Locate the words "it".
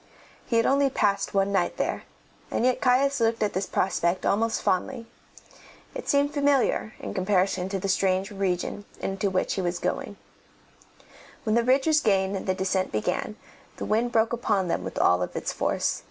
5.93-6.09